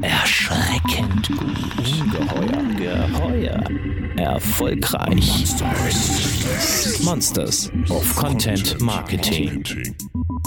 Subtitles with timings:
[0.00, 1.40] Erschreckend gut.
[2.00, 3.08] Ungeheuer.
[3.08, 3.64] Geheuer.
[4.16, 5.46] Erfolgreich.
[7.02, 9.64] Monsters of Content Marketing.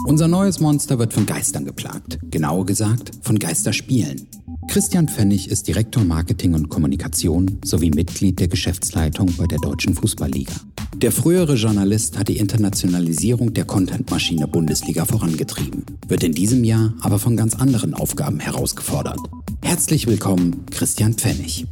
[0.05, 2.19] Unser neues Monster wird von Geistern geplagt.
[2.29, 4.27] Genauer gesagt, von Geisterspielen.
[4.67, 10.53] Christian Pfennig ist Direktor Marketing und Kommunikation sowie Mitglied der Geschäftsleitung bei der Deutschen Fußballliga.
[11.01, 17.19] Der frühere Journalist hat die Internationalisierung der Contentmaschine Bundesliga vorangetrieben, wird in diesem Jahr aber
[17.19, 19.19] von ganz anderen Aufgaben herausgefordert.
[19.61, 21.67] Herzlich willkommen, Christian Pfennig.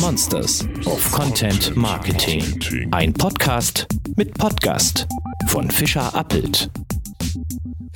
[0.00, 2.42] Monsters of Content Marketing.
[2.92, 3.86] Ein Podcast
[4.16, 5.06] mit Podcast
[5.48, 6.70] von Fischer Appelt.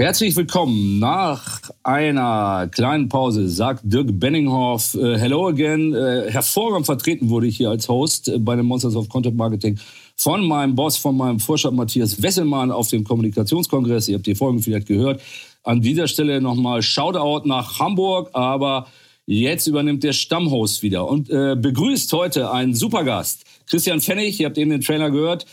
[0.03, 0.99] Herzlich willkommen.
[0.99, 5.95] Nach einer kleinen Pause sagt Dirk Benninghoff, äh, hello again.
[5.95, 9.79] Äh, hervorragend vertreten wurde ich hier als Host äh, bei den Monsters of Content Marketing
[10.17, 14.09] von meinem Boss, von meinem Vorstand Matthias Wesselmann auf dem Kommunikationskongress.
[14.09, 15.23] Ihr habt die Folgen vielleicht gehört.
[15.63, 18.89] An dieser Stelle nochmal Shoutout nach Hamburg, aber
[19.27, 23.45] jetzt übernimmt der Stammhost wieder und äh, begrüßt heute einen Supergast.
[23.69, 25.47] Christian Pfennig, ihr habt eben den Trailer gehört,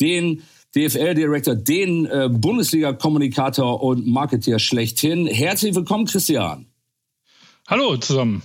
[0.00, 0.42] den
[0.74, 5.26] DFL-Director, den äh, Bundesliga-Kommunikator und Marketeer schlechthin.
[5.26, 6.66] Herzlich willkommen, Christian.
[7.68, 8.42] Hallo zusammen.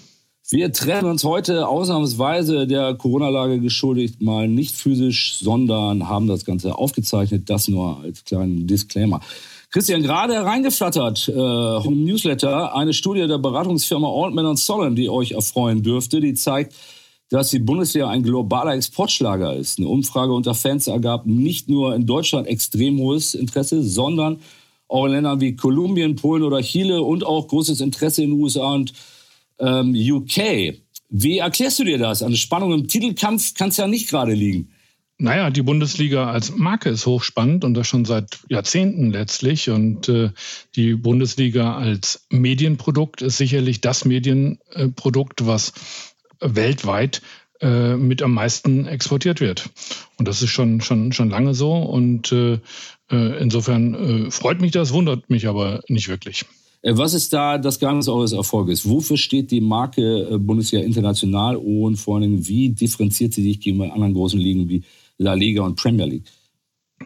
[0.52, 6.76] Wir treffen uns heute ausnahmsweise der Corona-Lage geschuldigt mal nicht physisch, sondern haben das Ganze
[6.76, 7.50] aufgezeichnet.
[7.50, 9.22] Das nur als kleinen Disclaimer.
[9.72, 15.84] Christian, gerade hereingeflattert äh, im Newsletter eine Studie der Beratungsfirma Altman Solon, die euch erfreuen
[15.84, 16.74] dürfte, die zeigt,
[17.30, 19.78] dass die Bundesliga ein globaler Exportschlager ist.
[19.78, 24.40] Eine Umfrage unter Fans ergab nicht nur in Deutschland extrem hohes Interesse, sondern
[24.88, 28.74] auch in Ländern wie Kolumbien, Polen oder Chile und auch großes Interesse in den USA
[28.74, 28.94] und
[29.60, 30.80] ähm, UK.
[31.10, 32.24] Wie erklärst du dir das?
[32.24, 34.70] Eine Spannung im Titelkampf kann es ja nicht gerade liegen.
[35.22, 39.70] Naja, die Bundesliga als Marke ist hochspannend und das schon seit Jahrzehnten letztlich.
[39.70, 40.32] Und äh,
[40.76, 45.74] die Bundesliga als Medienprodukt ist sicherlich das Medienprodukt, was
[46.42, 47.22] weltweit
[47.62, 49.70] äh, mit am meisten exportiert wird.
[50.18, 51.74] Und das ist schon, schon, schon lange so.
[51.74, 52.60] Und äh,
[53.12, 56.46] äh insofern äh, freut mich das, wundert mich aber nicht wirklich.
[56.82, 58.88] Äh, was ist da das Geheimnis eures Erfolges?
[58.88, 64.14] Wofür steht die Marke Bundesliga international und vor Dingen, wie differenziert sie sich gegenüber anderen
[64.14, 64.84] großen Ligen wie
[65.18, 66.26] La Liga und Premier League?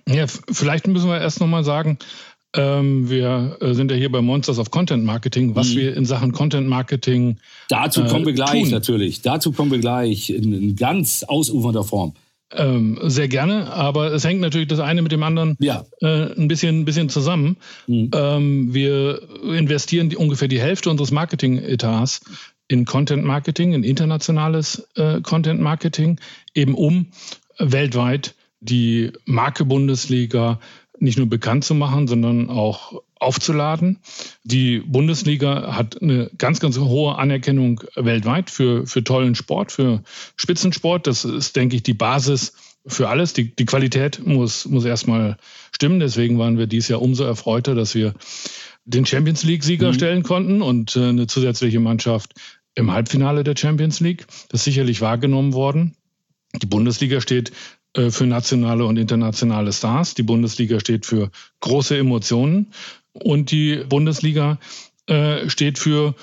[0.08, 1.98] Ja, vielleicht müssen wir erst nochmal sagen,
[2.56, 5.78] ähm, wir äh, sind ja hier bei Monsters of Content Marketing, was mhm.
[5.78, 7.38] wir in Sachen Content Marketing.
[7.70, 8.70] Dazu kommen wir gleich tun.
[8.70, 9.22] natürlich.
[9.22, 12.14] Dazu kommen wir gleich in, in ganz ausufernder Form.
[12.56, 15.86] Ähm, sehr gerne, aber es hängt natürlich das eine mit dem anderen ja.
[16.02, 17.58] äh, ein, bisschen, ein bisschen zusammen.
[17.88, 18.12] Mhm.
[18.14, 22.22] Ähm, wir investieren die, ungefähr die Hälfte unseres Marketing-Etats
[22.68, 26.20] in Content Marketing, in internationales äh, Content Marketing,
[26.54, 27.08] eben um
[27.58, 30.60] weltweit die Marke Bundesliga
[31.00, 34.00] nicht nur bekannt zu machen, sondern auch aufzuladen.
[34.44, 40.04] Die Bundesliga hat eine ganz, ganz hohe Anerkennung weltweit für, für tollen Sport, für
[40.36, 41.08] Spitzensport.
[41.08, 42.54] Das ist, denke ich, die Basis
[42.86, 43.34] für alles.
[43.34, 45.38] Die, die Qualität muss, muss erstmal
[45.72, 46.00] stimmen.
[46.00, 48.14] Deswegen waren wir dieses Jahr umso erfreuter, dass wir
[48.86, 49.94] den Champions League-Sieger mhm.
[49.94, 52.34] stellen konnten und äh, eine zusätzliche Mannschaft
[52.76, 54.26] im Halbfinale der Champions League.
[54.50, 55.96] Das ist sicherlich wahrgenommen worden.
[56.62, 57.52] Die Bundesliga steht
[57.96, 60.16] für nationale und internationale Stars.
[60.16, 62.72] Die Bundesliga steht für große Emotionen
[63.14, 64.58] und die Bundesliga
[65.08, 66.16] äh, steht für,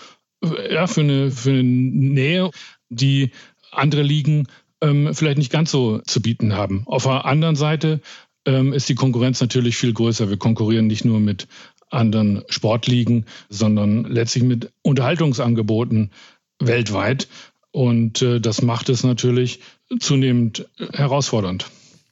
[0.45, 2.51] äh, ja, für, eine, für eine Nähe,
[2.89, 3.31] die
[3.71, 4.49] andere Ligen
[4.81, 6.85] ähm, vielleicht nicht ganz so zu bieten haben.
[6.87, 8.01] Auf der anderen Seite
[8.47, 10.31] ähm, ist die Konkurrenz natürlich viel größer.
[10.31, 11.47] Wir konkurrieren nicht nur mit
[11.91, 16.11] anderen Sportligen, sondern letztlich mit Unterhaltungsangeboten
[16.59, 17.29] weltweit.
[17.73, 19.61] Und äh, das macht es natürlich
[19.99, 21.67] zunehmend herausfordernd.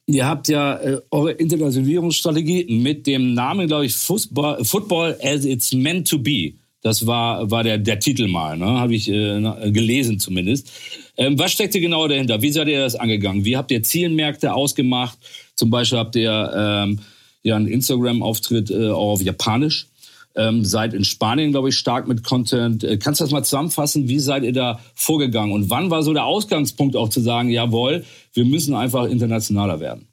[0.05, 5.71] Ihr habt ja äh, eure Internationalisierungsstrategie mit dem Namen, glaube ich, Fußball, Football as it's
[5.71, 6.53] meant to be.
[6.81, 8.65] Das war, war der, der Titel mal, ne?
[8.65, 10.71] habe ich äh, gelesen zumindest.
[11.17, 12.41] Ähm, was steckte genau dahinter?
[12.41, 13.43] Wie seid ihr das angegangen?
[13.43, 15.17] Wie habt ihr Zielmärkte ausgemacht?
[15.55, 16.99] Zum Beispiel habt ihr ähm,
[17.43, 19.88] ja einen Instagram-Auftritt äh, auch auf Japanisch
[20.35, 22.83] ähm, seid in Spanien, glaube ich, stark mit Content.
[22.83, 24.07] Äh, kannst du das mal zusammenfassen?
[24.07, 25.51] Wie seid ihr da vorgegangen?
[25.51, 30.07] Und wann war so der Ausgangspunkt auch zu sagen, jawohl, wir müssen einfach internationaler werden?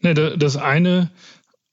[0.00, 1.10] Ne, das eine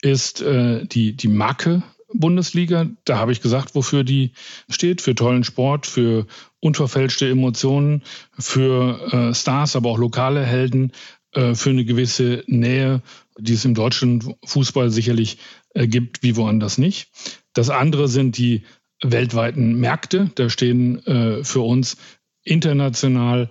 [0.01, 1.83] ist äh, die, die Marke
[2.13, 2.87] Bundesliga.
[3.05, 4.31] Da habe ich gesagt, wofür die
[4.69, 5.01] steht.
[5.01, 6.27] Für tollen Sport, für
[6.59, 8.03] unverfälschte Emotionen,
[8.37, 10.91] für äh, Stars, aber auch lokale Helden,
[11.33, 13.01] äh, für eine gewisse Nähe,
[13.37, 15.37] die es im deutschen Fußball sicherlich
[15.73, 17.09] gibt, wie woanders nicht.
[17.53, 18.63] Das andere sind die
[19.01, 20.31] weltweiten Märkte.
[20.35, 21.97] Da stehen äh, für uns
[22.43, 23.49] international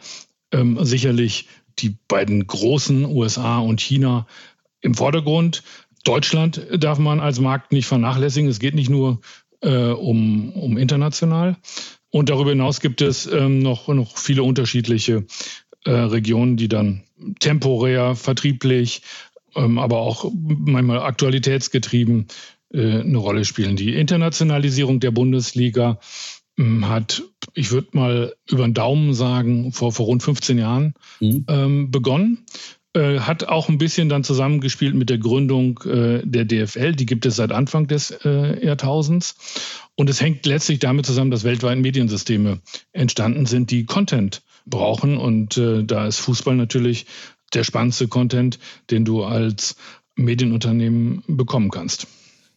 [0.53, 1.49] ähm, sicherlich
[1.79, 4.27] die beiden großen USA und China
[4.81, 5.63] im Vordergrund.
[6.05, 8.51] Deutschland darf man als Markt nicht vernachlässigen.
[8.51, 9.21] Es geht nicht nur
[9.61, 11.57] äh, um, um international.
[12.11, 15.25] Und darüber hinaus gibt es ähm, noch, noch viele unterschiedliche
[15.85, 17.05] äh, Regionen, die dann
[17.41, 19.03] temporär, vertrieblich,
[19.55, 22.29] aber auch manchmal aktualitätsgetrieben
[22.73, 23.77] äh, eine Rolle spielen.
[23.77, 25.99] Die Internationalisierung der Bundesliga
[26.59, 27.23] ähm, hat,
[27.55, 31.45] ich würde mal über den Daumen sagen, vor, vor rund 15 Jahren mhm.
[31.49, 32.45] ähm, begonnen.
[32.95, 36.93] Äh, hat auch ein bisschen dann zusammengespielt mit der Gründung äh, der DFL.
[36.93, 39.35] Die gibt es seit Anfang des äh, Jahrtausends.
[39.95, 42.61] Und es hängt letztlich damit zusammen, dass weltweit Mediensysteme
[42.93, 45.17] entstanden sind, die Content brauchen.
[45.17, 47.07] Und da ist Fußball natürlich
[47.55, 48.59] der spannendste Content,
[48.91, 49.77] den du als
[50.17, 52.07] Medienunternehmen bekommen kannst.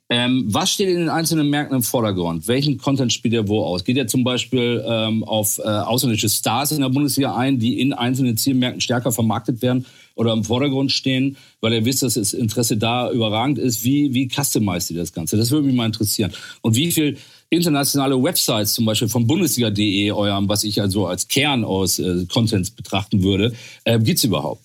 [0.08, 2.48] Ähm, was steht in den einzelnen Märkten im Vordergrund?
[2.48, 3.84] Welchen Content spielt ihr wo aus?
[3.84, 7.92] Geht ihr zum Beispiel ähm, auf äh, ausländische Stars in der Bundesliga ein, die in
[7.92, 12.78] einzelnen Zielmärkten stärker vermarktet werden oder im Vordergrund stehen, weil ihr wisst, dass das Interesse
[12.78, 13.84] da überragend ist?
[13.84, 15.38] Wie, wie customized ihr das Ganze?
[15.38, 16.32] Das würde mich mal interessieren.
[16.62, 17.18] Und wie viel
[17.50, 22.70] internationale Websites, zum Beispiel von Bundesliga.de, eurem, was ich also als Kern aus äh, Contents
[22.70, 23.54] betrachten würde,
[23.86, 24.62] äh, gibt es überhaupt?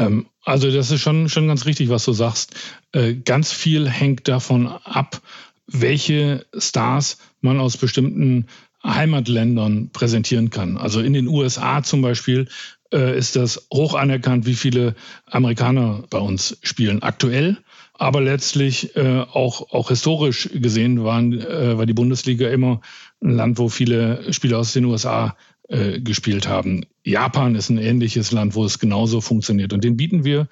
[0.00, 2.54] Ähm, also das ist schon, schon ganz richtig, was du sagst.
[2.92, 5.20] Äh, ganz viel hängt davon ab,
[5.66, 8.46] welche Stars man aus bestimmten
[8.82, 10.78] Heimatländern präsentieren kann.
[10.78, 12.48] Also in den USA zum Beispiel
[12.92, 14.94] äh, ist das hoch anerkannt, wie viele
[15.26, 17.58] Amerikaner bei uns spielen aktuell.
[17.92, 22.80] Aber letztlich äh, auch, auch historisch gesehen waren, äh, war die Bundesliga immer
[23.22, 25.36] ein Land, wo viele Spieler aus den USA
[25.70, 26.84] äh, gespielt haben.
[27.04, 29.72] Japan ist ein ähnliches Land, wo es genauso funktioniert.
[29.72, 30.48] Und den bieten wir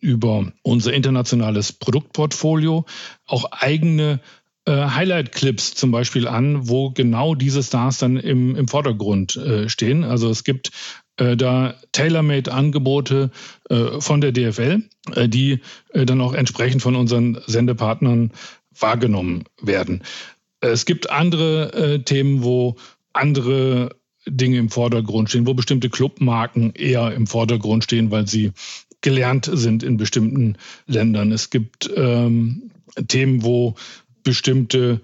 [0.00, 2.86] über unser internationales Produktportfolio
[3.26, 4.20] auch eigene
[4.64, 10.04] äh, Highlight-Clips zum Beispiel an, wo genau diese Stars dann im, im Vordergrund äh, stehen.
[10.04, 10.70] Also es gibt
[11.16, 13.30] äh, da Tailor-Made-Angebote
[13.68, 14.82] äh, von der DFL,
[15.14, 15.60] äh, die
[15.92, 18.32] dann auch entsprechend von unseren Sendepartnern
[18.70, 20.02] wahrgenommen werden.
[20.60, 22.76] Es gibt andere Themen, wo
[23.12, 23.90] andere
[24.26, 28.52] Dinge im Vordergrund stehen, wo bestimmte Clubmarken eher im Vordergrund stehen, weil sie
[29.00, 31.32] gelernt sind in bestimmten Ländern.
[31.32, 32.70] Es gibt ähm,
[33.08, 33.74] Themen, wo
[34.22, 35.00] bestimmte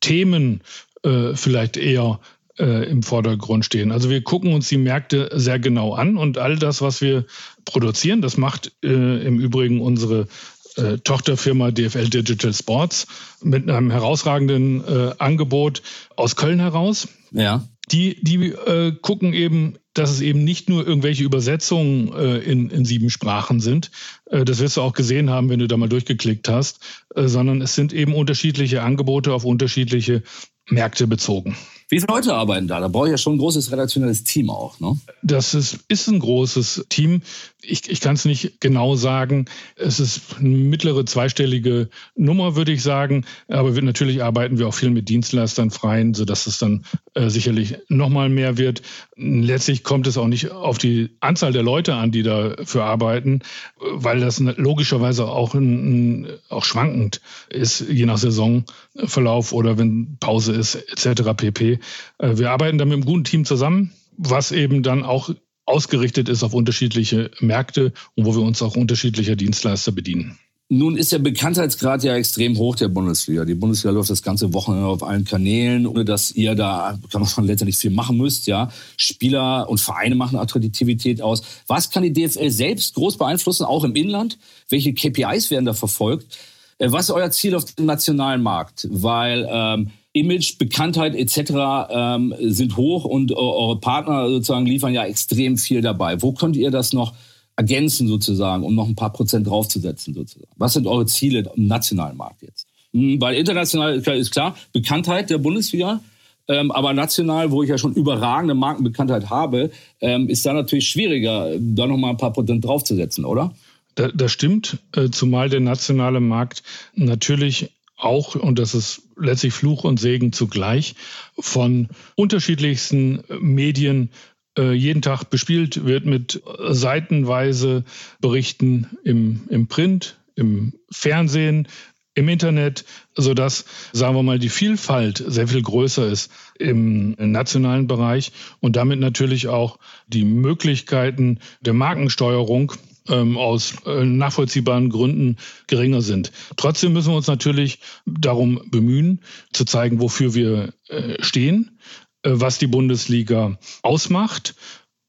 [0.00, 0.60] Themen
[1.02, 2.20] äh, vielleicht eher
[2.58, 3.90] äh, im Vordergrund stehen.
[3.90, 7.24] Also wir gucken uns die Märkte sehr genau an und all das, was wir
[7.64, 10.28] produzieren, das macht äh, im Übrigen unsere
[10.76, 13.08] äh, Tochterfirma DFL Digital Sports
[13.42, 15.82] mit einem herausragenden äh, Angebot
[16.14, 17.08] aus Köln heraus.
[17.32, 22.70] Ja die, die äh, gucken eben, dass es eben nicht nur irgendwelche Übersetzungen äh, in,
[22.70, 23.90] in sieben Sprachen sind.
[24.26, 26.80] Äh, das wirst du auch gesehen haben, wenn du da mal durchgeklickt hast,
[27.14, 30.22] äh, sondern es sind eben unterschiedliche Angebote auf unterschiedliche
[30.68, 31.56] Märkte bezogen.
[31.90, 32.78] Wie viele Leute arbeiten da?
[32.78, 34.78] Da brauche ich ja schon ein großes redaktionelles Team auch.
[34.78, 34.96] Ne?
[35.22, 37.22] Das ist, ist ein großes Team.
[37.62, 39.46] Ich, ich kann es nicht genau sagen.
[39.74, 43.26] Es ist eine mittlere zweistellige Nummer, würde ich sagen.
[43.48, 46.84] Aber wir, natürlich arbeiten wir auch viel mit Dienstleistern freien, sodass es dann
[47.14, 48.82] äh, sicherlich nochmal mehr wird.
[49.16, 53.40] Letztlich kommt es auch nicht auf die Anzahl der Leute an, die dafür arbeiten,
[53.80, 60.76] weil das logischerweise auch, ein, auch schwankend ist, je nach Saisonverlauf oder wenn Pause ist,
[60.76, 61.34] etc.
[61.36, 61.79] pp.
[62.18, 65.30] Äh, wir arbeiten da mit einem guten Team zusammen, was eben dann auch
[65.66, 70.38] ausgerichtet ist auf unterschiedliche Märkte und wo wir uns auch unterschiedlicher Dienstleister bedienen.
[70.72, 73.44] Nun ist der Bekanntheitsgrad ja extrem hoch der Bundesliga.
[73.44, 77.46] Die Bundesliga läuft das ganze Wochenende auf allen Kanälen, ohne dass ihr da, kann man
[77.46, 78.70] letztendlich viel machen müsst, ja.
[78.96, 81.42] Spieler und Vereine machen Attraktivität aus.
[81.66, 84.38] Was kann die DFL selbst groß beeinflussen, auch im Inland?
[84.68, 86.38] Welche KPIs werden da verfolgt?
[86.78, 88.86] Äh, was ist euer Ziel auf dem nationalen Markt?
[88.92, 91.88] Weil ähm, Image, Bekanntheit etc.
[91.90, 96.20] Ähm, sind hoch und eure Partner sozusagen liefern ja extrem viel dabei.
[96.20, 97.14] Wo könnt ihr das noch
[97.56, 100.50] ergänzen sozusagen, um noch ein paar Prozent draufzusetzen sozusagen?
[100.56, 102.66] Was sind eure Ziele im nationalen Markt jetzt?
[102.92, 106.00] Hm, weil international ist klar, Bekanntheit der Bundesliga,
[106.48, 111.50] ähm, aber national, wo ich ja schon überragende Markenbekanntheit habe, ähm, ist da natürlich schwieriger,
[111.60, 113.54] da noch mal ein paar Prozent draufzusetzen, oder?
[113.94, 116.62] Das stimmt, äh, zumal der nationale Markt
[116.94, 117.70] natürlich
[118.00, 120.94] auch, und das ist letztlich Fluch und Segen zugleich,
[121.38, 124.10] von unterschiedlichsten Medien
[124.58, 127.84] äh, jeden Tag bespielt wird mit seitenweise
[128.20, 131.68] Berichten im, im Print, im Fernsehen,
[132.14, 138.32] im Internet, sodass, sagen wir mal, die Vielfalt sehr viel größer ist im nationalen Bereich
[138.60, 139.78] und damit natürlich auch
[140.08, 142.72] die Möglichkeiten der Markensteuerung
[143.08, 146.32] ähm, aus äh, nachvollziehbaren Gründen geringer sind.
[146.56, 149.20] Trotzdem müssen wir uns natürlich darum bemühen,
[149.52, 151.78] zu zeigen, wofür wir äh, stehen,
[152.22, 154.54] äh, was die Bundesliga ausmacht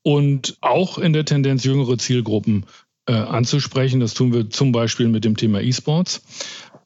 [0.03, 2.65] und auch in der Tendenz jüngere Zielgruppen
[3.07, 3.99] äh, anzusprechen.
[3.99, 6.23] Das tun wir zum Beispiel mit dem Thema E-Sports.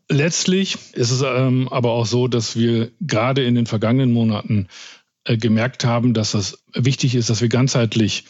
[0.10, 4.68] Letztlich ist es ähm, aber auch so, dass wir gerade in den vergangenen Monaten
[5.24, 8.26] äh, gemerkt haben, dass es wichtig ist, dass wir ganzheitlich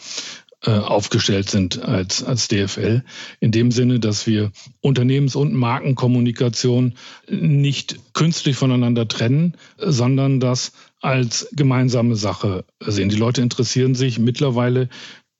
[0.61, 3.03] aufgestellt sind als, als DFL.
[3.39, 6.93] In dem Sinne, dass wir Unternehmens- und Markenkommunikation
[7.29, 10.71] nicht künstlich voneinander trennen, sondern das
[11.01, 13.09] als gemeinsame Sache sehen.
[13.09, 14.89] Die Leute interessieren sich mittlerweile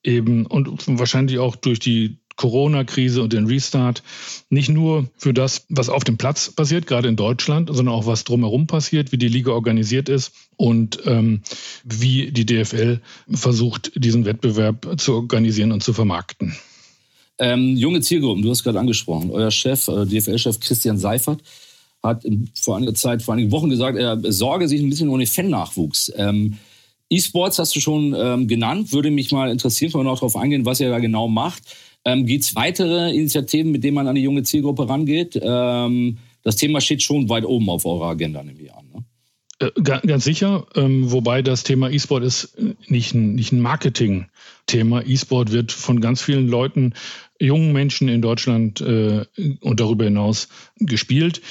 [0.04, 0.70] eben und
[1.00, 4.04] wahrscheinlich auch durch die Corona-Krise und den Restart
[4.50, 8.24] nicht nur für das, was auf dem Platz passiert, gerade in Deutschland, sondern auch was
[8.24, 11.42] drumherum passiert, wie die Liga organisiert ist und ähm,
[11.84, 13.00] wie die DFL
[13.30, 16.56] versucht, diesen Wettbewerb zu organisieren und zu vermarkten.
[17.38, 19.30] Ähm, junge Zielgruppen, du hast gerade angesprochen.
[19.32, 21.42] Euer Chef, äh, DFL-Chef Christian Seifert,
[22.02, 22.24] hat
[22.54, 26.14] vor einiger Zeit, vor einigen Wochen gesagt, er sorge sich ein bisschen um den Fan-Nachwuchs.
[26.16, 26.58] Ähm,
[27.10, 30.66] E-Sports hast du schon ähm, genannt, würde mich mal interessieren, können wir noch darauf eingehen,
[30.66, 31.64] was ihr da genau macht.
[32.06, 35.40] Ähm, Gibt es weitere Initiativen, mit denen man an die junge Zielgruppe rangeht?
[35.42, 38.86] Ähm, das Thema steht schon weit oben auf eurer Agenda, nehme ich an.
[38.94, 39.04] Ne?
[39.60, 42.58] Äh, ganz sicher, ähm, wobei das Thema E-Sport ist
[42.88, 45.02] nicht ein, nicht ein Marketing-Thema.
[45.06, 46.94] E-Sport wird von ganz vielen Leuten,
[47.40, 49.26] jungen Menschen in Deutschland äh,
[49.62, 51.42] und darüber hinaus gespielt.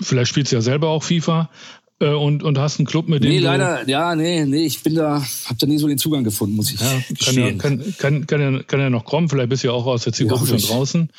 [0.00, 1.50] Vielleicht spielst du ja selber auch FIFA,
[1.83, 3.30] äh, und, und hast einen Club, mit dem.
[3.30, 6.56] Nee, leider, ja, nee, nee, ich bin da, hab da nie so den Zugang gefunden,
[6.56, 9.62] muss ich ja, kann ja, kann, kann, kann, ja, kann ja noch kommen, vielleicht bist
[9.62, 11.10] du ja auch aus der Zielgruppe schon draußen.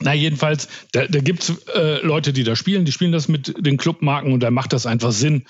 [0.00, 3.54] Na, jedenfalls, da, da gibt es äh, Leute, die da spielen, die spielen das mit
[3.58, 5.44] den Clubmarken und da macht das einfach Sinn,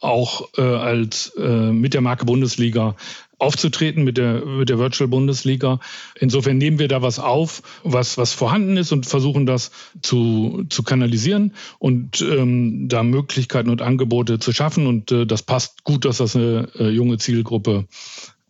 [0.00, 2.96] auch äh, als äh, mit der Marke Bundesliga
[3.40, 5.80] aufzutreten mit der, mit der Virtual Bundesliga.
[6.18, 9.70] Insofern nehmen wir da was auf, was, was vorhanden ist und versuchen das
[10.02, 14.86] zu, zu kanalisieren und ähm, da Möglichkeiten und Angebote zu schaffen.
[14.86, 17.86] Und äh, das passt gut, dass das eine äh, junge Zielgruppe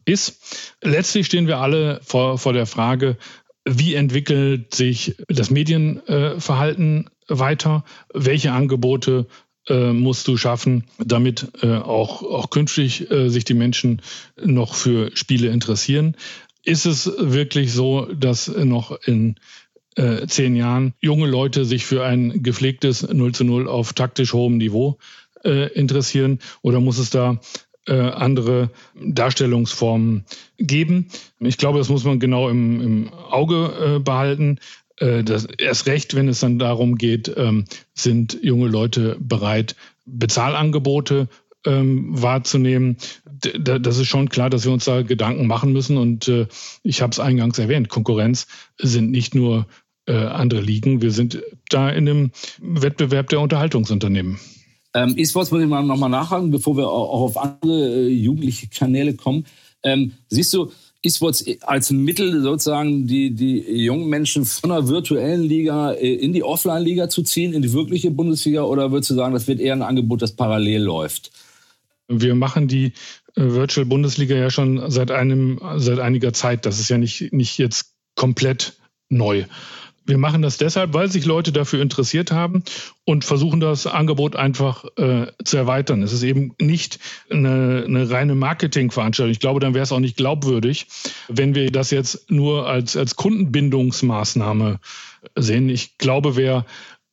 [0.04, 0.74] ist.
[0.82, 3.16] Letztlich stehen wir alle vor, vor der Frage,
[3.64, 7.84] wie entwickelt sich das Medienverhalten äh, weiter?
[8.12, 9.26] Welche Angebote
[9.68, 14.02] äh, musst du schaffen, damit äh, auch, auch künftig äh, sich die Menschen
[14.42, 16.16] noch für Spiele interessieren.
[16.64, 19.36] Ist es wirklich so, dass noch in
[19.96, 24.56] äh, zehn Jahren junge Leute sich für ein gepflegtes 0 zu 0 auf taktisch hohem
[24.56, 24.98] Niveau
[25.44, 27.40] äh, interessieren oder muss es da
[27.86, 30.24] äh, andere Darstellungsformen
[30.58, 31.08] geben?
[31.38, 34.58] Ich glaube, das muss man genau im, im Auge behalten.
[35.00, 37.64] Äh, das, erst recht, wenn es dann darum geht, ähm,
[37.94, 39.74] sind junge Leute bereit,
[40.06, 41.28] Bezahlangebote
[41.66, 42.96] ähm, wahrzunehmen.
[43.24, 45.96] D das ist schon klar, dass wir uns da Gedanken machen müssen.
[45.96, 46.46] Und äh,
[46.82, 48.46] ich habe es eingangs erwähnt, Konkurrenz
[48.78, 49.66] sind nicht nur
[50.06, 54.38] äh, andere Ligen, wir sind da in einem Wettbewerb der Unterhaltungsunternehmen.
[54.92, 59.14] Ähm, E-Sports muss ich mal nochmal nachhaken, bevor wir auch auf andere äh, jugendliche Kanäle
[59.14, 59.46] kommen.
[59.82, 65.92] Ähm, siehst du, E-Sports als Mittel sozusagen die, die jungen Menschen von der virtuellen Liga
[65.92, 68.62] äh, in die Offline-Liga zu ziehen, in die wirkliche Bundesliga?
[68.64, 71.30] Oder würdest du sagen, das wird eher ein Angebot, das parallel läuft?
[72.08, 72.92] Wir machen die
[73.34, 76.66] äh, Virtual Bundesliga ja schon seit einem, seit einiger Zeit.
[76.66, 78.74] Das ist ja nicht, nicht jetzt komplett
[79.08, 79.44] neu.
[80.06, 82.64] Wir machen das deshalb, weil sich Leute dafür interessiert haben
[83.04, 86.02] und versuchen das Angebot einfach äh, zu erweitern.
[86.02, 86.98] Es ist eben nicht
[87.30, 89.30] eine, eine reine Marketingveranstaltung.
[89.30, 90.86] Ich glaube, dann wäre es auch nicht glaubwürdig,
[91.28, 94.80] wenn wir das jetzt nur als, als Kundenbindungsmaßnahme
[95.36, 95.68] sehen.
[95.68, 96.64] Ich glaube, wer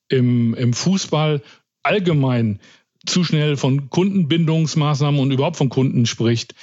[0.09, 1.41] im, im Fußball
[1.83, 2.59] allgemein
[3.05, 6.55] zu schnell von Kundenbindungsmaßnahmen und überhaupt von Kunden spricht,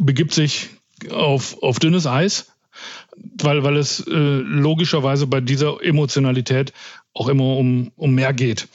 [0.00, 0.68] begibt sich
[1.10, 2.52] auf, auf dünnes Eis
[3.42, 6.72] weil, weil es äh, logischerweise bei dieser Emotionalität
[7.14, 8.68] auch immer um, um mehr geht.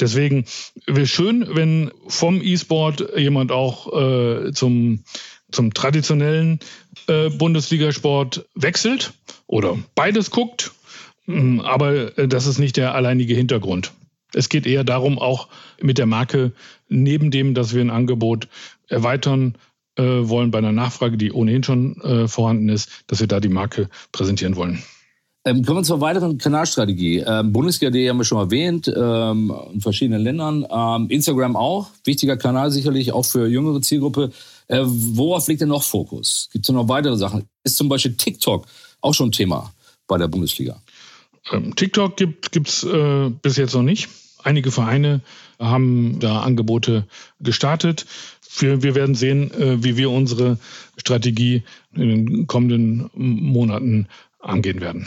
[0.00, 0.44] Deswegen
[0.86, 5.04] wäre schön, wenn vom E-Sport jemand auch äh, zum,
[5.50, 6.60] zum traditionellen
[7.06, 9.12] äh, Bundesligasport wechselt
[9.46, 10.72] oder beides guckt.
[11.26, 13.92] Mm, aber äh, das ist nicht der alleinige Hintergrund.
[14.34, 15.48] Es geht eher darum, auch
[15.80, 16.52] mit der Marke
[16.88, 18.48] neben dem, dass wir ein Angebot
[18.88, 19.56] erweitern,
[20.02, 23.88] wollen bei einer Nachfrage, die ohnehin schon äh, vorhanden ist, dass wir da die Marke
[24.12, 24.82] präsentieren wollen.
[25.44, 27.20] Ähm, kommen wir zur weiteren Kanalstrategie.
[27.20, 30.66] Ähm, Bundesliga.de haben wir schon erwähnt, ähm, in verschiedenen Ländern.
[30.70, 34.30] Ähm, Instagram auch, wichtiger Kanal sicherlich, auch für jüngere Zielgruppe.
[34.66, 36.48] Äh, worauf liegt denn noch Fokus?
[36.52, 37.44] Gibt es noch weitere Sachen?
[37.64, 38.66] Ist zum Beispiel TikTok
[39.00, 39.72] auch schon Thema
[40.06, 40.82] bei der Bundesliga?
[41.50, 44.08] Ähm, TikTok gibt es äh, bis jetzt noch nicht.
[44.42, 45.20] Einige Vereine
[45.58, 47.06] haben da Angebote
[47.40, 48.06] gestartet
[48.60, 50.58] wir, wir werden sehen, äh, wie wir unsere
[50.96, 51.62] Strategie
[51.94, 54.06] in den kommenden Monaten
[54.40, 55.06] angehen werden.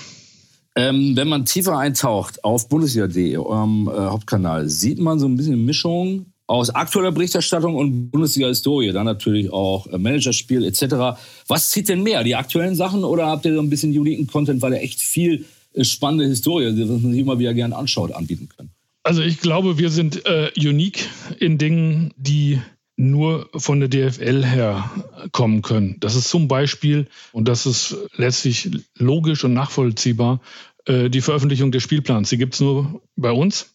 [0.75, 5.65] Ähm, wenn man tiefer eintaucht auf Bundesliga.de, eurem äh, Hauptkanal, sieht man so ein bisschen
[5.65, 11.20] Mischung aus aktueller Berichterstattung und Bundesliga-Historie, dann natürlich auch äh, Managerspiel etc.
[11.48, 14.62] Was zieht denn mehr, die aktuellen Sachen oder habt ihr so ein bisschen uniken Content,
[14.62, 18.48] weil ihr echt viel äh, spannende Historie, die man sich immer wieder gerne anschaut, anbieten
[18.55, 18.72] können?
[19.03, 22.62] Also ich glaube, wir sind äh, unique in Dingen, die
[23.01, 24.91] nur von der DFL her
[25.31, 25.98] kommen können.
[26.00, 30.39] Das ist zum Beispiel, und das ist letztlich logisch und nachvollziehbar,
[30.86, 32.29] äh, die Veröffentlichung des Spielplans.
[32.29, 33.74] Die gibt es nur bei uns.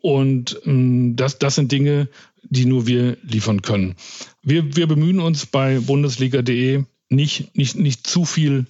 [0.00, 2.08] Und ähm, das, das sind Dinge,
[2.42, 3.96] die nur wir liefern können.
[4.42, 8.66] Wir, wir bemühen uns bei bundesliga.de nicht, nicht, nicht zu viel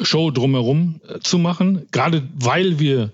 [0.00, 3.10] Show drumherum äh, zu machen, gerade weil wir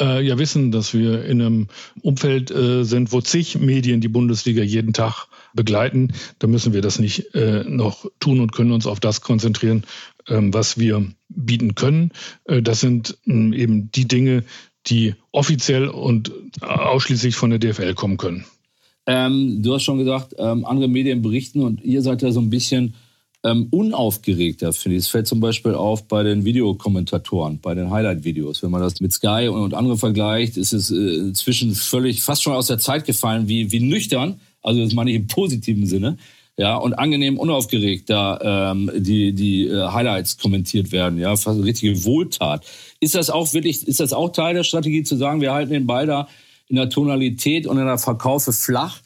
[0.00, 1.68] äh, ja wissen, dass wir in einem
[2.02, 6.12] Umfeld äh, sind, wo zig Medien die Bundesliga jeden Tag begleiten.
[6.38, 9.84] Da müssen wir das nicht äh, noch tun und können uns auf das konzentrieren,
[10.28, 12.12] ähm, was wir bieten können.
[12.44, 14.44] Äh, das sind ähm, eben die Dinge,
[14.86, 18.44] die offiziell und ausschließlich von der DFL kommen können.
[19.06, 22.50] Ähm, du hast schon gesagt, ähm, andere Medien berichten und ihr seid ja so ein
[22.50, 22.94] bisschen
[23.44, 25.04] ähm, unaufgeregter, finde ich.
[25.04, 28.62] Es fällt zum Beispiel auf bei den Videokommentatoren, bei den Highlight-Videos.
[28.62, 32.42] Wenn man das mit Sky und, und andere vergleicht, ist es äh, inzwischen völlig, fast
[32.42, 36.16] schon aus der Zeit gefallen, wie, wie nüchtern, also das meine ich im positiven Sinne,
[36.58, 41.64] ja, und angenehm unaufgeregt da ähm, die, die äh, Highlights kommentiert werden, ja, fast eine
[41.64, 42.66] richtige Wohltat.
[43.00, 45.86] Ist das auch wirklich, ist das auch Teil der Strategie zu sagen, wir halten den
[45.86, 46.28] Ball da
[46.68, 49.00] in der Tonalität und in der Verkaufe flach,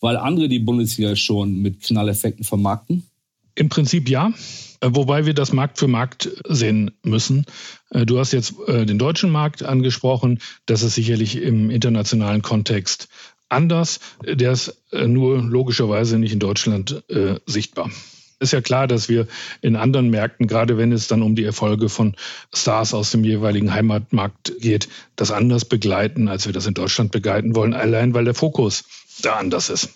[0.00, 3.06] weil andere die Bundesliga schon mit Knalleffekten vermarkten?
[3.54, 4.32] Im Prinzip ja.
[4.82, 7.46] Äh, wobei wir das Markt für Markt sehen müssen.
[7.90, 10.38] Äh, du hast jetzt den deutschen Markt angesprochen.
[10.66, 13.08] Das ist sicherlich im internationalen Kontext
[13.50, 14.00] anders.
[14.24, 17.90] Der ist nur logischerweise nicht in Deutschland äh, sichtbar.
[18.42, 19.28] Ist ja klar, dass wir
[19.60, 22.14] in anderen Märkten, gerade wenn es dann um die Erfolge von
[22.54, 27.54] Stars aus dem jeweiligen Heimatmarkt geht, das anders begleiten, als wir das in Deutschland begleiten
[27.54, 28.84] wollen, allein weil der Fokus
[29.20, 29.90] da anders ist.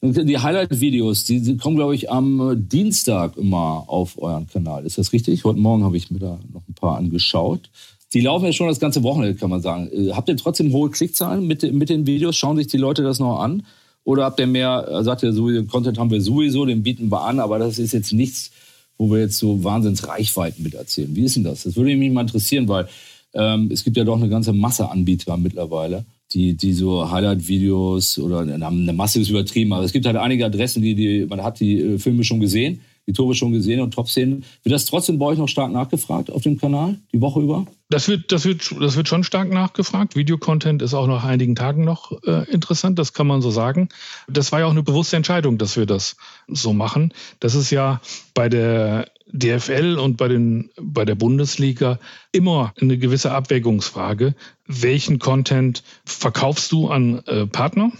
[0.00, 4.86] Die Highlight-Videos, die, kommen, glaube ich, am äh, Dienstag immer auf euren Kanal.
[4.86, 5.44] Ist das richtig?
[5.44, 7.68] Heute Morgen habe ich mir da noch ein paar angeschaut.
[8.12, 9.88] Die laufen ja schon das ganze Wochenende, kann man sagen.
[9.92, 12.36] Äh, habt ihr trotzdem hohe Klickzahlen mit, mit den Videos?
[12.36, 13.64] Schauen sich die Leute das noch an?
[14.04, 17.22] Oder habt ihr mehr, äh, sagt ihr, sowieso, Content haben wir sowieso, den bieten wir
[17.22, 18.50] an, aber das ist jetzt nichts,
[18.98, 21.14] wo wir jetzt so Wahnsinnsreichweiten mit erzählen.
[21.14, 21.62] Wie ist denn das?
[21.64, 22.88] Das würde mich mal interessieren, weil
[23.34, 28.40] ähm, es gibt ja doch eine ganze Masse Anbieter mittlerweile die, die so Highlight-Videos oder
[28.40, 31.80] eine Masse ist übertrieben, aber es gibt halt einige Adressen, die, die man hat die
[31.80, 34.44] äh, Filme schon gesehen, die Tore schon gesehen und Top-Szenen.
[34.62, 37.66] Wird das trotzdem bei euch noch stark nachgefragt auf dem Kanal, die Woche über?
[37.88, 40.14] Das wird, das wird, das wird schon stark nachgefragt.
[40.14, 43.88] Videocontent ist auch nach einigen Tagen noch äh, interessant, das kann man so sagen.
[44.28, 47.12] Das war ja auch eine bewusste Entscheidung, dass wir das so machen.
[47.40, 48.00] Das ist ja
[48.32, 51.98] bei der DFL und bei, den, bei der Bundesliga
[52.32, 54.34] immer eine gewisse Abwägungsfrage.
[54.66, 57.92] Welchen Content verkaufst du an äh, Partner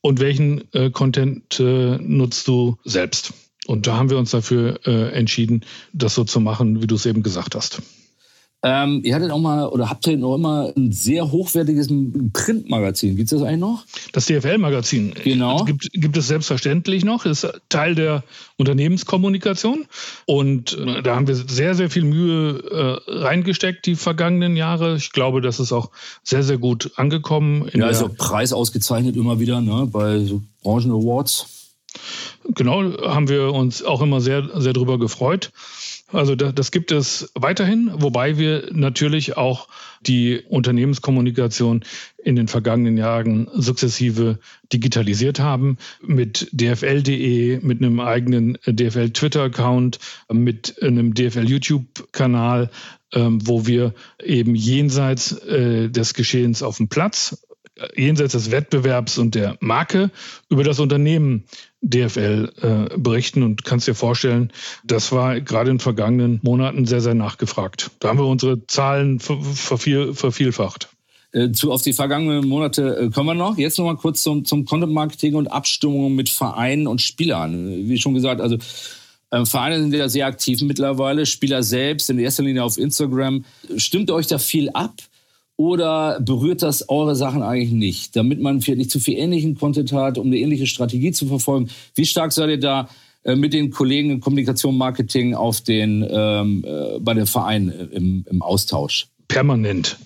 [0.00, 3.32] und welchen äh, Content äh, nutzt du selbst?
[3.66, 7.06] Und da haben wir uns dafür äh, entschieden, das so zu machen, wie du es
[7.06, 7.82] eben gesagt hast.
[8.66, 11.88] Ähm, ihr hattet auch mal oder habt ihr noch immer ein sehr hochwertiges
[12.32, 13.14] Printmagazin.
[13.14, 13.84] Gibt es das eigentlich noch?
[14.12, 15.12] Das DFL-Magazin.
[15.22, 15.64] Genau.
[15.64, 17.26] Gibt, gibt es selbstverständlich noch.
[17.26, 18.24] Ist Teil der
[18.56, 19.84] Unternehmenskommunikation.
[20.24, 24.96] Und äh, da haben wir sehr, sehr viel Mühe äh, reingesteckt die vergangenen Jahre.
[24.96, 25.90] Ich glaube, das ist auch
[26.22, 27.68] sehr, sehr gut angekommen.
[27.74, 31.63] ja, ist auch Preis ausgezeichnet immer wieder ne, bei so Branchen-Awards.
[32.44, 35.52] Genau, haben wir uns auch immer sehr, sehr drüber gefreut.
[36.12, 39.68] Also das, das gibt es weiterhin, wobei wir natürlich auch
[40.02, 41.84] die Unternehmenskommunikation
[42.22, 44.38] in den vergangenen Jahren sukzessive
[44.72, 49.98] digitalisiert haben mit dfl.de, mit einem eigenen DFL Twitter-Account,
[50.30, 52.70] mit einem DFL YouTube-Kanal,
[53.12, 57.38] ähm, wo wir eben jenseits äh, des Geschehens auf dem Platz
[57.96, 60.10] jenseits des Wettbewerbs und der Marke
[60.48, 61.44] über das Unternehmen
[61.84, 64.52] DFL äh, berichten und kannst dir vorstellen,
[64.84, 67.90] das war gerade in den vergangenen Monaten sehr, sehr nachgefragt.
[68.00, 70.88] Da haben wir unsere Zahlen verviel, vervielfacht.
[71.32, 73.58] Äh, zu, auf die vergangenen Monate äh, kommen wir noch.
[73.58, 77.88] Jetzt noch mal kurz zum, zum Content-Marketing und Abstimmungen mit Vereinen und Spielern.
[77.88, 78.56] Wie schon gesagt, also
[79.30, 83.44] äh, Vereine sind ja sehr aktiv mittlerweile, Spieler selbst in erster Linie auf Instagram.
[83.76, 84.94] Stimmt euch da viel ab?
[85.56, 89.92] Oder berührt das eure Sachen eigentlich nicht, damit man vielleicht nicht zu viel ähnlichen Content
[89.92, 91.70] hat, um eine ähnliche Strategie zu verfolgen?
[91.94, 92.88] Wie stark seid ihr da
[93.22, 98.24] äh, mit den Kollegen in Kommunikation, Marketing auf den, ähm, äh, bei den Vereinen im,
[98.28, 99.06] im Austausch?
[99.28, 99.96] Permanent.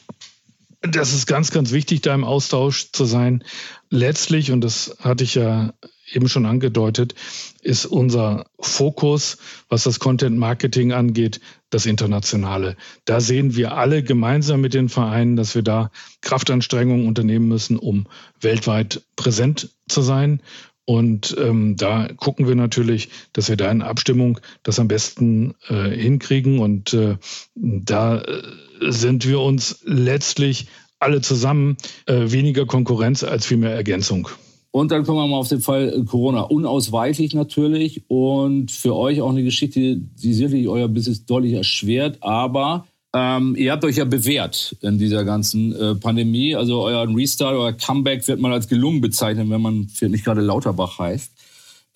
[0.82, 3.42] Das ist ganz, ganz wichtig, da im Austausch zu sein.
[3.90, 5.72] Letztlich, und das hatte ich ja
[6.12, 7.14] eben schon angedeutet,
[7.62, 11.40] ist unser Fokus, was das Content Marketing angeht,
[11.70, 12.76] das Internationale.
[13.04, 15.90] Da sehen wir alle gemeinsam mit den Vereinen, dass wir da
[16.20, 18.06] Kraftanstrengungen unternehmen müssen, um
[18.40, 20.42] weltweit präsent zu sein.
[20.84, 25.90] Und ähm, da gucken wir natürlich, dass wir da in Abstimmung das am besten äh,
[25.90, 26.60] hinkriegen.
[26.60, 27.18] Und äh,
[27.54, 28.42] da äh,
[28.80, 30.68] sind wir uns letztlich
[30.98, 34.28] alle zusammen äh, weniger Konkurrenz als vielmehr Ergänzung.
[34.70, 36.42] Und dann kommen wir mal auf den Fall äh, Corona.
[36.42, 42.86] Unausweichlich natürlich und für euch auch eine Geschichte, die sicherlich euer Business deutlich erschwert, aber
[43.14, 46.54] ähm, ihr habt euch ja bewährt in dieser ganzen äh, Pandemie.
[46.54, 50.98] Also euer Restart, euer Comeback wird man als gelungen bezeichnen, wenn man nicht gerade Lauterbach
[50.98, 51.32] heißt.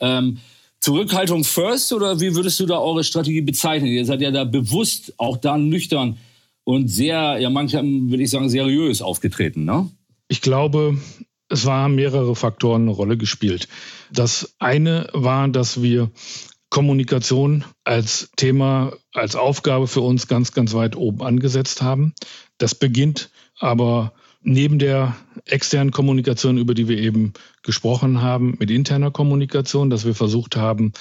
[0.01, 0.39] Ähm,
[0.81, 3.89] Zurückhaltung first oder wie würdest du da eure Strategie bezeichnen?
[3.89, 6.17] Ihr seid ja da bewusst, auch da nüchtern
[6.65, 9.89] und sehr, ja manchmal würde ich sagen, seriös aufgetreten, ne?
[10.29, 10.99] Ich glaube,
[11.53, 13.69] es waren mehrere Faktoren eine Rolle gespielt.
[14.11, 16.11] Das eine war, dass wir
[16.71, 22.15] Kommunikation als Thema, als Aufgabe für uns ganz, ganz weit oben angesetzt haben.
[22.57, 29.11] Das beginnt aber neben der externen Kommunikation, über die wir eben gesprochen haben, mit interner
[29.11, 30.95] Kommunikation, dass wir versucht haben,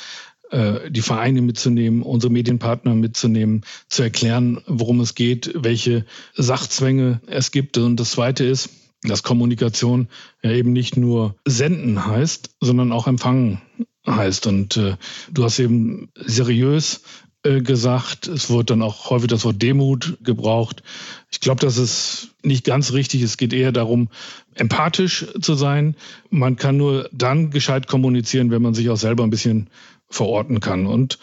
[0.52, 7.52] äh, die Vereine mitzunehmen, unsere Medienpartner mitzunehmen, zu erklären, worum es geht, welche Sachzwänge es
[7.52, 7.78] gibt.
[7.78, 8.70] Und das Zweite ist,
[9.04, 10.08] dass Kommunikation
[10.44, 13.62] ja eben nicht nur senden heißt, sondern auch empfangen
[14.08, 14.48] heißt.
[14.48, 14.98] Und äh,
[15.32, 17.02] du hast eben seriös
[17.44, 20.84] äh, gesagt, es wird dann auch häufig das Wort Demut gebraucht.
[21.32, 23.24] Ich glaube, das ist nicht ganz richtig.
[23.24, 24.10] Es geht eher darum,
[24.54, 25.96] empathisch zu sein.
[26.30, 29.70] Man kann nur dann gescheit kommunizieren, wenn man sich auch selber ein bisschen
[30.10, 30.86] verorten kann.
[30.86, 31.18] Und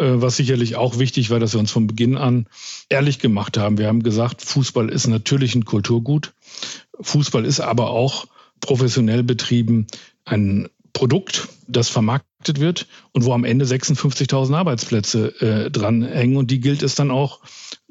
[0.00, 2.46] was sicherlich auch wichtig war, dass wir uns von Beginn an
[2.88, 3.78] ehrlich gemacht haben.
[3.78, 6.32] Wir haben gesagt, Fußball ist natürlich ein Kulturgut.
[7.00, 8.26] Fußball ist aber auch
[8.60, 9.86] professionell betrieben
[10.24, 16.60] ein Produkt, das vermarktet wird und wo am Ende 56.000 Arbeitsplätze äh, dranhängen und die
[16.60, 17.40] gilt es dann auch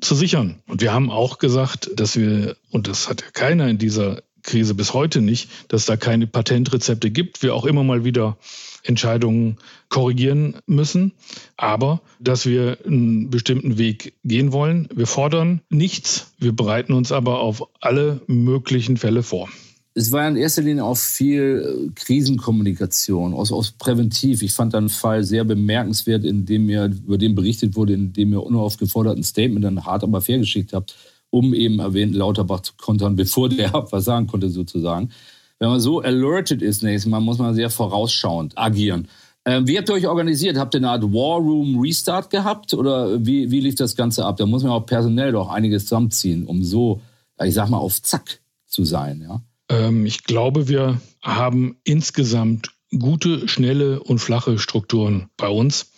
[0.02, 0.62] zu sichern.
[0.68, 4.74] Und wir haben auch gesagt, dass wir, und das hat ja keiner in dieser Krise
[4.74, 8.38] bis heute nicht, dass da keine Patentrezepte gibt, wir auch immer mal wieder
[8.84, 9.58] Entscheidungen
[9.90, 11.14] korrigieren müssen,
[11.58, 14.88] aber dass wir einen bestimmten Weg gehen wollen.
[14.94, 19.50] Wir fordern nichts, wir bereiten uns aber auf alle möglichen Fälle vor.
[19.96, 24.44] Es war in erster Linie auch viel äh, Krisenkommunikation, aus, aus präventiv.
[24.44, 28.32] Ich fand einen Fall sehr bemerkenswert, in dem mir, über den berichtet wurde, in dem
[28.32, 30.96] ihr unaufgefordert ein Statement dann hart aber fair geschickt habt,
[31.30, 35.12] um eben erwähnt Lauterbach zu kontern, bevor der was sagen konnte sozusagen.
[35.60, 39.08] Wenn man so alerted ist nächstes Mal, muss man sehr vorausschauend agieren.
[39.46, 40.58] Ähm, wie habt ihr euch organisiert?
[40.58, 44.38] Habt ihr eine Art War Room Restart gehabt oder wie, wie lief das Ganze ab?
[44.38, 47.02] Da muss man auch personell doch einiges zusammenziehen, um so,
[47.44, 49.22] ich sag mal, auf Zack zu sein.
[49.22, 49.42] Ja?
[49.70, 55.92] Ähm, ich glaube, wir haben insgesamt gute, schnelle und flache Strukturen bei uns,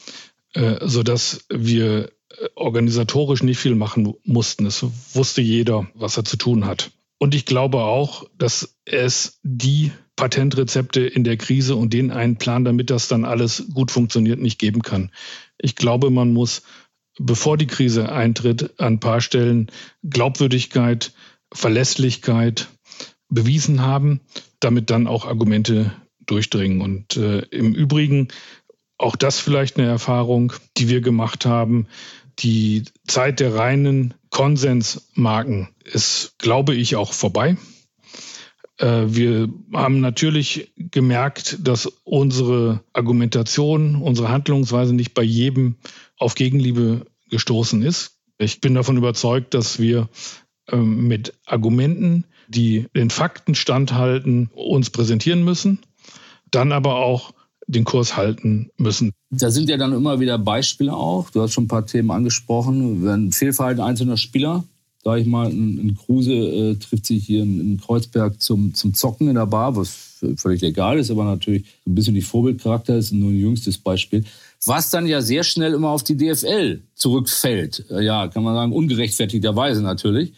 [0.54, 2.12] äh, sodass wir
[2.56, 4.66] organisatorisch nicht viel machen mussten.
[4.66, 6.92] Es wusste jeder, was er zu tun hat.
[7.18, 12.66] Und ich glaube auch, dass es die Patentrezepte in der Krise und den einen Plan,
[12.66, 15.12] damit das dann alles gut funktioniert, nicht geben kann.
[15.58, 16.64] Ich glaube, man muss,
[17.20, 19.72] bevor die Krise eintritt, an ein paar Stellen
[20.04, 21.14] Glaubwürdigkeit,
[21.54, 22.70] Verlässlichkeit
[23.30, 24.22] bewiesen haben,
[24.60, 25.92] damit dann auch Argumente
[26.26, 26.82] durchdringen.
[26.82, 28.30] Und äh, im Übrigen
[28.98, 31.88] auch das vielleicht eine Erfahrung, die wir gemacht haben.
[32.40, 37.58] Die Zeit der reinen Konsensmarken ist, glaube ich, auch vorbei.
[38.78, 45.76] Äh, wir haben natürlich gemerkt, dass unsere Argumentation, unsere Handlungsweise nicht bei jedem
[46.18, 48.18] auf Gegenliebe gestoßen ist.
[48.38, 50.10] Ich bin davon überzeugt, dass wir
[50.70, 55.80] ähm, mit Argumenten, die den Fakten standhalten, uns präsentieren müssen,
[56.50, 57.34] dann aber auch
[57.72, 59.12] den Kurs halten müssen.
[59.30, 61.30] Da sind ja dann immer wieder Beispiele auch.
[61.30, 63.04] Du hast schon ein paar Themen angesprochen.
[63.04, 64.64] Wenn Fehlverhalten einzelner Spieler
[65.04, 69.28] sag ich mal, ein, Kruse äh, trifft sich hier in, in, Kreuzberg zum, zum Zocken
[69.28, 73.32] in der Bar, was völlig legal ist, aber natürlich ein bisschen nicht Vorbildcharakter ist, nur
[73.32, 74.24] ein jüngstes Beispiel.
[74.66, 77.86] Was dann ja sehr schnell immer auf die DFL zurückfällt.
[77.90, 80.34] Äh, ja, kann man sagen, ungerechtfertigterweise natürlich.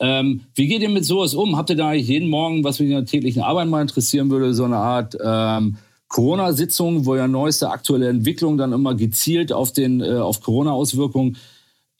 [0.00, 1.56] Ähm, wie geht ihr mit sowas um?
[1.56, 4.54] Habt ihr da eigentlich jeden Morgen, was mich in der täglichen Arbeit mal interessieren würde,
[4.54, 5.76] so eine Art ähm,
[6.08, 11.36] Corona-Sitzung, wo ja neueste aktuelle Entwicklungen dann immer gezielt auf, den, äh, auf Corona-Auswirkungen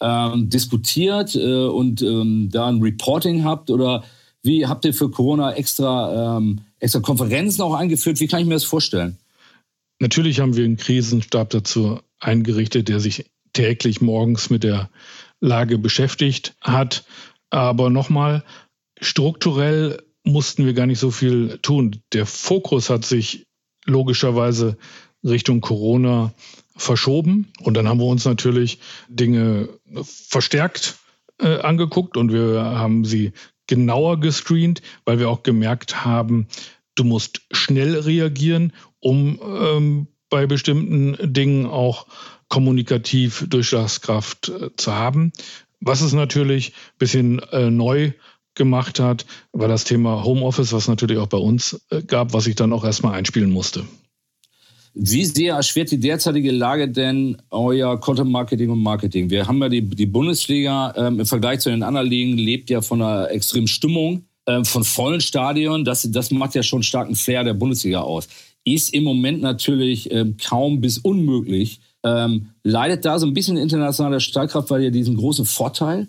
[0.01, 3.71] ähm, diskutiert äh, und ähm, da ein Reporting habt?
[3.71, 4.05] Oder
[4.43, 8.21] wie habt ihr für Corona extra, ähm, extra Konferenzen auch eingeführt?
[8.21, 9.19] Wie kann ich mir das vorstellen?
[10.01, 14.89] Natürlich haben wir einen Krisenstab dazu eingerichtet, der sich täglich morgens mit der
[15.41, 17.05] Lage beschäftigt hat.
[17.51, 18.45] Aber nochmal,
[19.01, 22.03] strukturell mussten wir gar nicht so viel tun.
[22.13, 23.48] Der Fokus hat sich
[23.89, 24.77] logischerweise
[25.25, 26.33] Richtung Corona
[26.77, 27.53] verschoben.
[27.61, 29.69] Und dann haben wir uns natürlich Dinge
[30.03, 30.99] verstärkt
[31.41, 33.33] äh, angeguckt und wir haben sie
[33.67, 36.49] genauer gescreent, weil wir auch gemerkt haben,
[36.95, 42.07] du musst schnell reagieren, um ähm, bei bestimmten Dingen auch
[42.49, 45.33] kommunikativ Durchschlagskraft äh, zu haben.
[45.81, 48.13] Was es natürlich ein bisschen äh, neu
[48.59, 52.57] gemacht hat, war das Thema Homeoffice, was natürlich auch bei uns äh, gab, was ich
[52.57, 53.85] dann auch erstmal einspielen musste.
[55.01, 59.31] Wie sehr erschwert die derzeitige Lage denn euer Content Marketing und Marketing?
[59.31, 62.81] Wir haben ja die, die Bundesliga ähm, im Vergleich zu den anderen Ligen lebt ja
[62.81, 65.85] von einer extremen Stimmung, ähm, von vollen Stadien.
[65.85, 68.29] Das, das macht ja schon starken Flair der Bundesliga aus.
[68.65, 71.81] Ist im Moment natürlich ähm, kaum bis unmöglich.
[72.05, 76.09] Ähm, leidet da so ein bisschen internationale Stahlkraft, weil ihr diesen großen Vorteil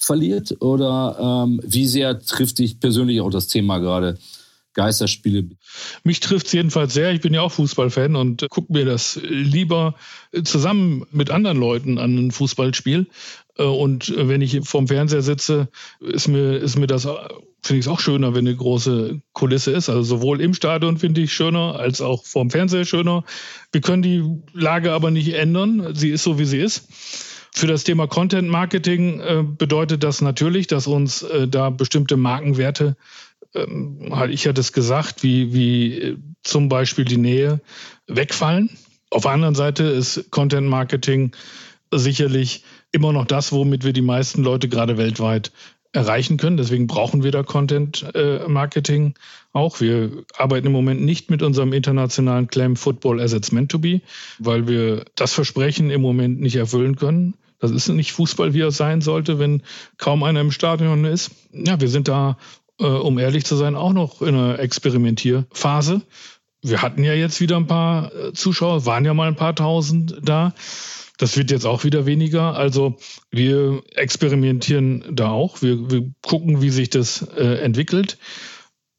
[0.00, 0.56] verliert?
[0.60, 4.18] Oder ähm, wie sehr trifft dich persönlich auch das Thema gerade?
[4.74, 5.48] Geisterspiele.
[6.04, 7.12] Mich trifft es jedenfalls sehr.
[7.12, 9.96] Ich bin ja auch Fußballfan und gucke mir das lieber
[10.44, 13.06] zusammen mit anderen Leuten an ein Fußballspiel.
[13.58, 15.68] Äh, und wenn ich vorm Fernseher sitze,
[16.00, 19.88] ist mir, ist mir das, finde ich es auch schöner, wenn eine große Kulisse ist.
[19.88, 23.24] Also sowohl im Stadion finde ich schöner, als auch vorm Fernseher schöner.
[23.72, 25.94] Wir können die Lage aber nicht ändern.
[25.94, 26.86] Sie ist so, wie sie ist.
[27.52, 32.96] Für das Thema Content Marketing äh, bedeutet das natürlich, dass uns äh, da bestimmte Markenwerte
[33.54, 37.60] ähm, ich hatte es gesagt, wie, wie äh, zum Beispiel die Nähe
[38.06, 38.70] wegfallen.
[39.10, 41.32] Auf der anderen Seite ist Content Marketing
[41.92, 45.50] sicherlich immer noch das, womit wir die meisten Leute gerade weltweit
[45.92, 46.56] erreichen können.
[46.56, 49.14] Deswegen brauchen wir da Content äh, Marketing
[49.52, 49.80] auch.
[49.80, 54.00] Wir arbeiten im Moment nicht mit unserem internationalen Claim Football as it's meant to be,
[54.38, 57.34] weil wir das Versprechen im Moment nicht erfüllen können.
[57.58, 59.62] Das ist nicht Fußball, wie er sein sollte, wenn
[59.98, 61.30] kaum einer im Stadion ist.
[61.52, 62.38] Ja, wir sind da
[62.80, 66.02] äh, um ehrlich zu sein, auch noch in einer Experimentierphase.
[66.62, 70.16] Wir hatten ja jetzt wieder ein paar äh, Zuschauer, waren ja mal ein paar tausend
[70.22, 70.54] da.
[71.18, 72.54] Das wird jetzt auch wieder weniger.
[72.56, 72.96] Also
[73.30, 75.60] wir experimentieren da auch.
[75.60, 78.16] Wir, wir gucken, wie sich das äh, entwickelt.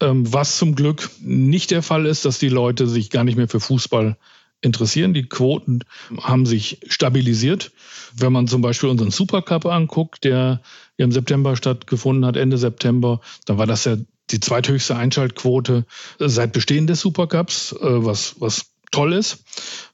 [0.02, 3.48] Ähm, was zum Glück nicht der Fall ist, dass die Leute sich gar nicht mehr
[3.48, 4.18] für Fußball
[4.62, 5.14] interessieren.
[5.14, 5.84] Die Quoten
[6.20, 7.72] haben sich stabilisiert.
[8.16, 10.62] Wenn man zum Beispiel unseren Supercup anguckt, der
[10.98, 13.98] im September stattgefunden hat, Ende September, dann war das ja
[14.30, 15.86] die zweithöchste Einschaltquote
[16.20, 19.44] seit Bestehen des Supercups, äh, was, was toll ist.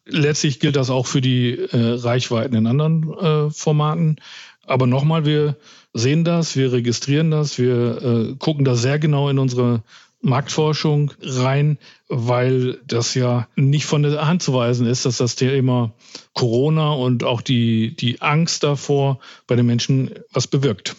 [0.06, 4.18] Letztlich gilt das auch für die äh, Reichweiten in anderen äh, Formaten.
[4.66, 5.56] Aber nochmal, wir
[5.98, 9.84] sehen das, wir registrieren das, wir äh, gucken da sehr genau in unsere
[10.22, 11.78] Marktforschung rein,
[12.10, 15.94] weil das ja nicht von der Hand zu weisen ist, dass das Thema
[16.34, 20.96] Corona und auch die, die Angst davor bei den Menschen was bewirkt.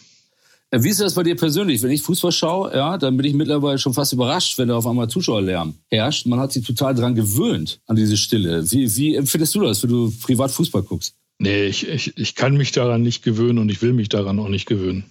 [0.70, 1.82] Äh, wie ist das bei dir persönlich?
[1.82, 4.87] Wenn ich Fußball schaue, ja, dann bin ich mittlerweile schon fast überrascht, wenn da auf
[4.87, 6.26] einmal Zuschauerlärm herrscht.
[6.26, 8.70] Man hat sich total daran gewöhnt, an diese Stille.
[8.70, 11.14] Wie, wie empfindest du das, wenn du privat Fußball guckst?
[11.38, 14.48] Nee, ich, ich, ich kann mich daran nicht gewöhnen und ich will mich daran auch
[14.48, 15.05] nicht gewöhnen.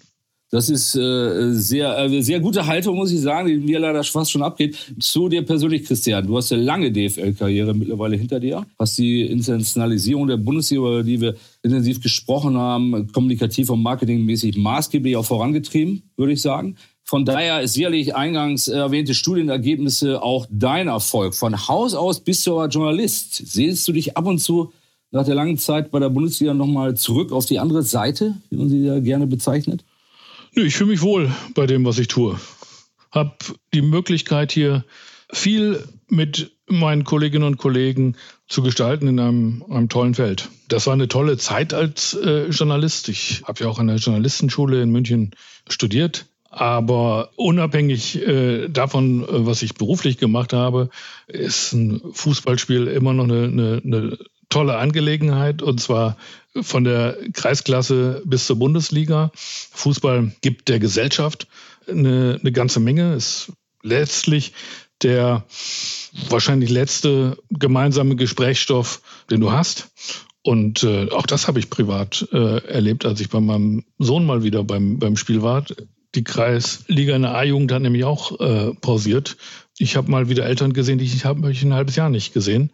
[0.49, 4.31] Das ist äh, sehr, äh, sehr gute Haltung, muss ich sagen, die mir leider fast
[4.31, 4.77] schon abgeht.
[4.97, 6.25] Zu dir persönlich, Christian.
[6.25, 8.65] Du hast eine lange DFL-Karriere mittlerweile hinter dir.
[8.79, 15.17] Hast die Internationalisierung der Bundesliga, über die wir intensiv gesprochen haben, kommunikativ und marketingmäßig maßgeblich
[15.17, 16.77] auch vorangetrieben, würde ich sagen.
[17.03, 21.35] Von daher ist sicherlich eingangs erwähnte Studienergebnisse auch dein Erfolg.
[21.35, 23.35] Von Haus aus bist du aber Journalist.
[23.35, 24.71] Sehnst du dich ab und zu
[25.11, 28.69] nach der langen Zeit bei der Bundesliga nochmal zurück auf die andere Seite, wie man
[28.69, 29.83] sie ja gerne bezeichnet?
[30.53, 32.39] Nö, ich fühle mich wohl bei dem, was ich tue.
[33.11, 33.43] Hab
[33.73, 34.83] die Möglichkeit hier
[35.31, 38.15] viel mit meinen Kolleginnen und Kollegen
[38.47, 40.49] zu gestalten in einem, einem tollen Feld.
[40.67, 43.09] Das war eine tolle Zeit als äh, Journalist.
[43.09, 45.31] Ich habe ja auch an der Journalistenschule in München
[45.69, 46.25] studiert.
[46.49, 50.89] Aber unabhängig äh, davon, äh, was ich beruflich gemacht habe,
[51.27, 54.17] ist ein Fußballspiel immer noch eine, eine, eine
[54.49, 56.17] tolle Angelegenheit und zwar
[56.61, 59.31] von der Kreisklasse bis zur Bundesliga.
[59.35, 61.47] Fußball gibt der Gesellschaft
[61.87, 63.15] eine, eine ganze Menge.
[63.15, 63.51] Ist
[63.83, 64.53] letztlich
[65.03, 65.45] der
[66.29, 69.89] wahrscheinlich letzte gemeinsame Gesprächsstoff, den du hast.
[70.41, 74.43] Und äh, auch das habe ich privat äh, erlebt, als ich bei meinem Sohn mal
[74.43, 75.65] wieder beim, beim Spiel war.
[76.15, 79.35] Die Kreisliga in der A-Jugend hat nämlich auch äh, pausiert.
[79.77, 82.71] Ich habe mal wieder Eltern gesehen, die ich habe ich ein halbes Jahr nicht gesehen.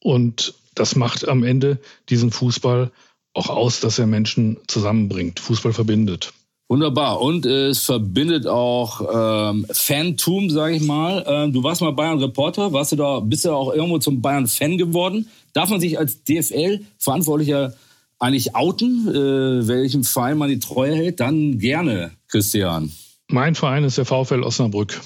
[0.00, 2.90] Und das macht am Ende diesen Fußball
[3.34, 5.40] auch aus, dass er Menschen zusammenbringt.
[5.40, 6.32] Fußball verbindet.
[6.68, 7.20] Wunderbar.
[7.20, 11.24] Und es verbindet auch ähm, Fantum, sage ich mal.
[11.26, 15.28] Ähm, du warst mal Bayern-Reporter, warst du da, bist du auch irgendwo zum Bayern-Fan geworden.
[15.52, 17.74] Darf man sich als DFL-Verantwortlicher
[18.18, 21.20] eigentlich outen, äh, welchem Verein man die Treue hält?
[21.20, 22.90] Dann gerne, Christian.
[23.28, 25.00] Mein Verein ist der VfL Osnabrück.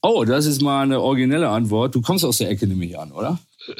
[0.00, 1.94] Oh, das ist mal eine originelle Antwort.
[1.94, 3.38] Du kommst aus der Ecke nämlich an, oder?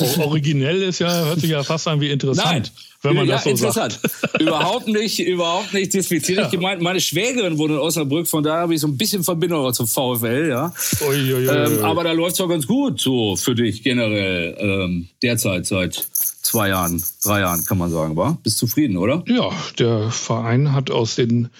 [0.18, 2.46] originell ist ja, hört sich ja fast an wie interessant.
[2.46, 2.70] Nein.
[3.00, 4.00] Wenn man ja, das so interessant.
[4.02, 4.40] Sagt.
[4.40, 6.50] überhaupt nicht, überhaupt nicht despektierlich ja.
[6.50, 6.82] gemeint.
[6.82, 10.48] Meine Schwägerin wohnt in Osnabrück, von daher habe ich so ein bisschen Verbindung zum VfL,
[10.48, 10.72] ja.
[11.08, 14.56] Ui, ui, ui, ähm, aber da läuft es doch ganz gut so für dich generell
[14.58, 18.38] ähm, derzeit seit zwei Jahren, drei Jahren, kann man sagen, war?
[18.42, 19.22] Bist zufrieden, oder?
[19.26, 21.50] Ja, der Verein hat aus den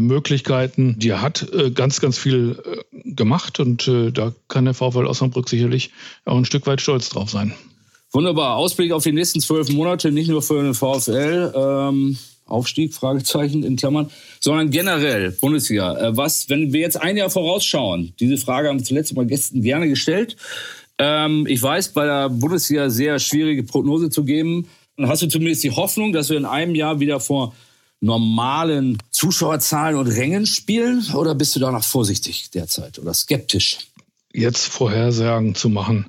[0.00, 5.06] Möglichkeiten, die er hat, äh, ganz, ganz viel äh, gemacht und da kann der VfL
[5.06, 5.90] Osnabrück sicherlich
[6.24, 7.52] auch ein Stück weit stolz drauf sein.
[8.12, 8.56] Wunderbar.
[8.56, 11.52] Ausblick auf die nächsten zwölf Monate, nicht nur für den VfL.
[11.56, 16.10] Ähm Aufstieg, Fragezeichen in Klammern, sondern generell Bundesliga.
[16.14, 19.88] Was, wenn wir jetzt ein Jahr vorausschauen, diese Frage haben wir zuletzt mal Gästen gerne
[19.88, 20.36] gestellt.
[20.98, 24.68] Ähm, ich weiß, bei der Bundesliga sehr schwierige Prognose zu geben.
[25.00, 27.54] Hast du zumindest die Hoffnung, dass wir in einem Jahr wieder vor
[28.02, 31.02] normalen Zuschauerzahlen und Rängen spielen?
[31.14, 33.78] Oder bist du da noch vorsichtig derzeit oder skeptisch?
[34.34, 36.06] Jetzt Vorhersagen zu machen,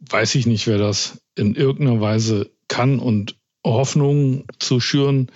[0.00, 5.30] weiß ich nicht, wer das in irgendeiner Weise kann und Hoffnung zu schüren,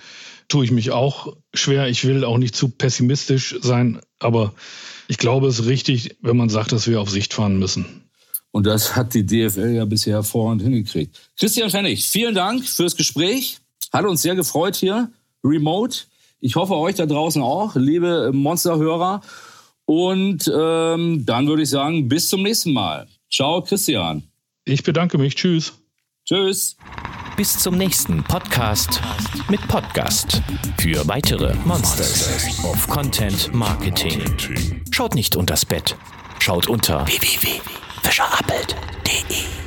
[0.47, 1.87] tue ich mich auch schwer.
[1.87, 4.53] Ich will auch nicht zu pessimistisch sein, aber
[5.07, 8.09] ich glaube, es ist richtig, wenn man sagt, dass wir auf Sicht fahren müssen.
[8.51, 11.19] Und das hat die DFL ja bisher hervorragend hingekriegt.
[11.37, 13.59] Christian Fennig, vielen Dank fürs Gespräch.
[13.91, 15.11] Hat uns sehr gefreut hier,
[15.43, 16.05] remote.
[16.39, 19.21] Ich hoffe, euch da draußen auch, liebe Monsterhörer.
[19.85, 23.07] Und ähm, dann würde ich sagen, bis zum nächsten Mal.
[23.31, 24.23] Ciao, Christian.
[24.65, 25.35] Ich bedanke mich.
[25.35, 25.73] Tschüss.
[26.25, 26.77] Tschüss.
[27.35, 29.01] Bis zum nächsten Podcast
[29.49, 30.41] mit Podcast
[30.79, 34.21] für weitere Monsters of Content Marketing.
[34.91, 35.95] Schaut nicht unters Bett,
[36.39, 39.58] schaut unter www.fischerappelt.de.